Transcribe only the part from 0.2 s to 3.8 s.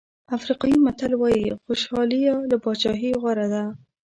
افریقایي متل وایي خوشالي له بادشاهۍ غوره ده.